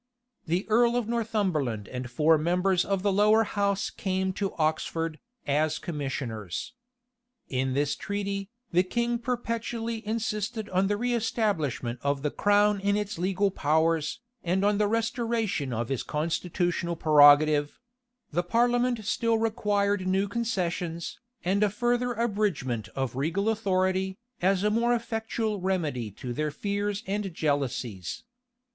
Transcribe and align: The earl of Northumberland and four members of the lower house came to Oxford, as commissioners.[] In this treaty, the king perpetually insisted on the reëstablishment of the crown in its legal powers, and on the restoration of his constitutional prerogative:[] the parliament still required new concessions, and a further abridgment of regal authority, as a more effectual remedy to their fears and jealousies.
The 0.47 0.65
earl 0.67 0.95
of 0.95 1.07
Northumberland 1.07 1.87
and 1.87 2.09
four 2.09 2.39
members 2.39 2.83
of 2.83 3.03
the 3.03 3.13
lower 3.13 3.43
house 3.43 3.91
came 3.91 4.33
to 4.33 4.55
Oxford, 4.55 5.19
as 5.45 5.77
commissioners.[] 5.77 6.73
In 7.49 7.73
this 7.75 7.95
treaty, 7.95 8.49
the 8.71 8.81
king 8.81 9.19
perpetually 9.19 10.01
insisted 10.07 10.67
on 10.69 10.87
the 10.87 10.95
reëstablishment 10.95 11.99
of 12.01 12.23
the 12.23 12.31
crown 12.31 12.79
in 12.79 12.97
its 12.97 13.19
legal 13.19 13.51
powers, 13.51 14.19
and 14.43 14.65
on 14.65 14.79
the 14.79 14.87
restoration 14.87 15.71
of 15.71 15.89
his 15.89 16.01
constitutional 16.01 16.95
prerogative:[] 16.95 17.79
the 18.31 18.41
parliament 18.41 19.05
still 19.05 19.37
required 19.37 20.07
new 20.07 20.27
concessions, 20.27 21.19
and 21.45 21.61
a 21.61 21.69
further 21.69 22.13
abridgment 22.13 22.87
of 22.95 23.15
regal 23.15 23.49
authority, 23.49 24.17
as 24.41 24.63
a 24.63 24.71
more 24.71 24.95
effectual 24.95 25.59
remedy 25.61 26.09
to 26.09 26.33
their 26.33 26.49
fears 26.49 27.03
and 27.05 27.31
jealousies. 27.35 28.23